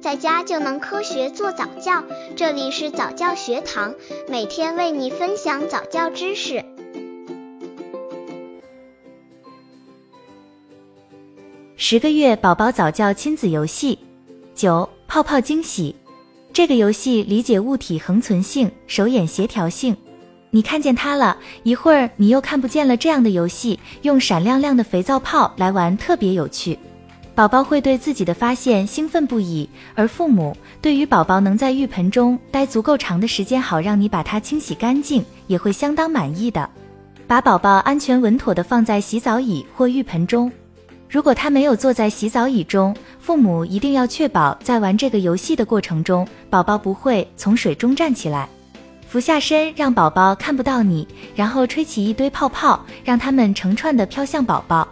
[0.00, 2.02] 在家就能科学做早教。
[2.34, 3.94] 这里是早教学堂，
[4.28, 6.64] 每天为你分享早教知识。
[11.76, 13.98] 十个月宝宝早教亲子游戏
[14.54, 15.94] 九泡泡惊喜。
[16.52, 19.94] 这个游戏理解物体恒存性、手眼协调性。
[20.50, 22.96] 你看见它了，一会儿你又看不见了。
[22.96, 26.78] 这样的游戏用闪亮亮的肥皂泡来玩，特别有趣。
[27.34, 36.68] 宝宝会对自己的发现兴奋不已，而父母对于宝宝能在浴盆中待足够长的时间，好让你把它清洗干净，也会相当满意的。
[37.26, 40.50] 把宝宝安全稳妥的放在洗澡椅或浴盆中。
[41.08, 48.48] 如果他没有坐在洗澡椅中，父母一定要确保在玩这个游戏的过程中，宝宝不会从水中站起来。
[49.08, 54.86] 俯下身，让宝宝看不到你，然后吹起一堆泡泡，让它们成串的飘向宝宝，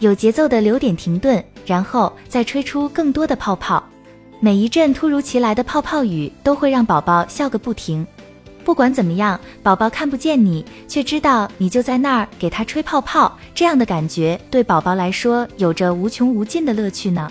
[0.00, 3.82] 有节奏的留点停顿，然后再吹出更多的泡泡。
[4.40, 8.06] 每一阵突如其来的泡泡雨都会让宝宝笑个不停。
[8.64, 17.30] 不管怎么样，宝宝看不见你，却知道你就在那儿给他吹泡泡，这样的感觉对宝宝来说有着无穷无尽的乐趣呢。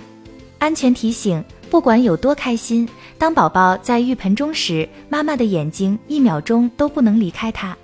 [0.59, 1.43] 安全提醒。
[1.69, 7.75] 不管有多开心，当宝宝在浴盆中时，妈妈的眼睛一秒钟都不能离开他。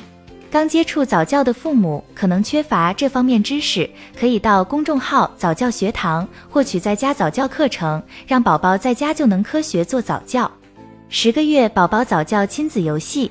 [0.52, 3.88] 刚接触早教的父母可能缺乏这方面知识，
[4.20, 10.52] 可以到公众号早教学堂获取在家早教课程，让宝宝在家就能科学做早教。
[11.08, 13.30] 十个月宝宝早教亲子游戏，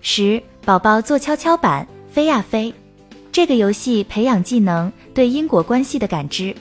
[0.00, 2.72] 十宝宝做跷跷板飞呀飞，
[3.30, 6.54] 这个游戏培养技能对因果关系的感知。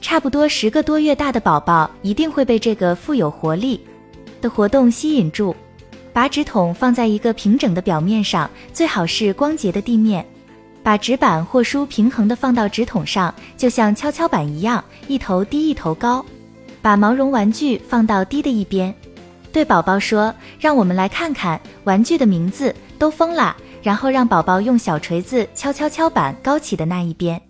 [0.00, 3.78] 差不多十个多月大的宝宝一定会被这个富有活力
[4.40, 5.54] 的活动吸引住。
[6.12, 10.24] 把纸筒放在一个平整的表面上，最好是光洁的地面。
[10.82, 16.24] 把纸板或书平衡的放到纸筒上，就像跷跷板一样，一头低一头高。
[16.80, 18.92] 把毛绒玩具放到低的一边，
[19.52, 23.56] 对宝宝说：“让我们来看看玩具的名字。”都疯了。
[23.82, 27.40] 然后让宝宝用小锤子敲敲敲板高起的那一边。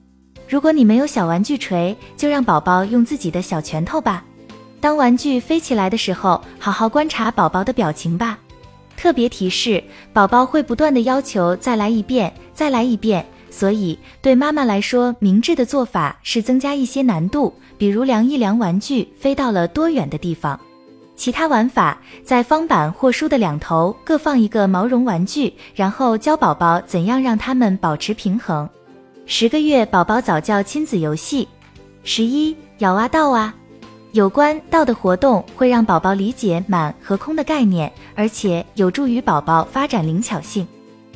[0.48, 4.24] 如果你没有小玩具锤，就让宝宝用自己的小拳头吧。
[4.80, 8.38] 当玩具飞起来的时候，好好观察宝宝的表情吧。
[9.02, 9.82] 特别提示：
[10.12, 13.26] 宝宝会不断的要求再来一遍，再来一遍。
[13.50, 20.58] 所以对妈妈来说，明智的做法是增加一些难度，比如量一量玩具飞到了多远的地方。
[21.16, 28.70] 其他玩法，在方板或书的两头各放一个毛绒玩具，然后教宝宝怎样让它们保持平衡。
[29.26, 31.48] 十个月宝宝早教亲子游戏，
[32.04, 33.52] 十一咬啊倒啊，
[34.12, 40.66] 有关道的活动会让宝宝理解满和空的概念，而且有助于宝宝发展灵巧性。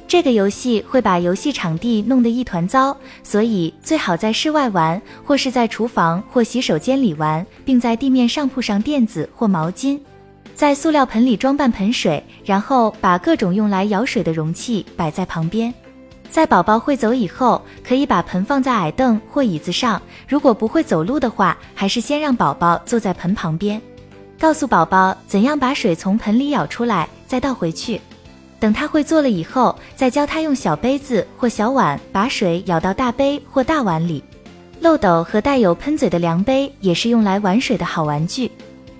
[0.08, 10.00] 这个游戏会把游戏场地弄得一团糟，所以最好在室外玩，或是在厨房或洗手间里玩，并在地面上铺上垫子或毛巾，
[10.54, 15.74] 在塑料盆里装半盆水，然后把各种用来舀水的容器摆在旁边。
[16.30, 20.00] 在宝宝会走以后，可以把盆放在矮凳或椅子上。
[20.28, 23.80] 如果不会走路的话，还是先让宝宝坐在盆旁边，
[24.38, 28.00] 告诉宝宝怎样把水从盆里舀出来，再倒回去。
[28.58, 34.22] 等他会做了以后，再教他用小杯子或小碗把水舀到大杯或大碗里。
[34.80, 38.50] 漏斗和带有喷嘴的量杯也是用来玩水的好玩具。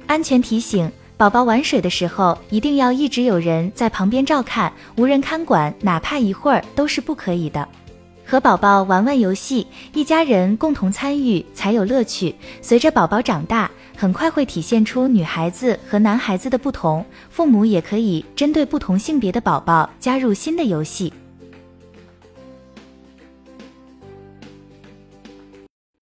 [0.07, 0.91] 安全提醒。
[1.19, 7.67] 宝宝玩水的时候，一定要一直有人在旁边照看，无人看管，哪怕一会儿都是不可以的。
[8.23, 12.35] 和宝宝玩玩游戏，一家人共同参与才有乐趣。
[12.61, 21.11] 随着宝宝长大，很快会体现出女孩子和男孩子的不同，父母也可以针对不同性别的宝宝加入新的游戏。